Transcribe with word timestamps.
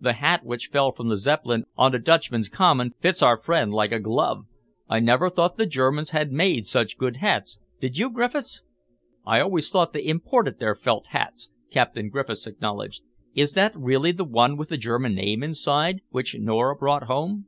The 0.00 0.14
hat 0.14 0.44
which 0.44 0.70
fell 0.72 0.90
from 0.90 1.08
the 1.08 1.16
Zeppelin 1.16 1.64
on 1.76 1.92
to 1.92 2.00
Dutchman's 2.00 2.48
Common 2.48 2.94
fits 3.00 3.22
our 3.22 3.40
friend 3.40 3.72
like 3.72 3.92
a 3.92 4.00
glove. 4.00 4.44
I 4.88 4.98
never 4.98 5.30
thought 5.30 5.56
the 5.56 5.66
Germans 5.66 6.10
made 6.32 6.66
such 6.66 6.98
good 6.98 7.18
hats, 7.18 7.60
did 7.80 7.96
you, 7.96 8.10
Griffiths?" 8.10 8.64
"I 9.24 9.38
always 9.38 9.70
thought 9.70 9.92
they 9.92 10.04
imported 10.04 10.58
their 10.58 10.74
felt 10.74 11.06
hats," 11.10 11.50
Captain 11.70 12.08
Griffiths 12.08 12.44
acknowledged. 12.44 13.02
"Is 13.36 13.52
that 13.52 13.70
really 13.76 14.10
the 14.10 14.24
one 14.24 14.56
with 14.56 14.68
the 14.70 14.76
German 14.78 15.14
name 15.14 15.44
inside, 15.44 16.00
which 16.10 16.34
Miss 16.34 16.42
Nora 16.42 16.74
brought 16.74 17.04
home?" 17.04 17.46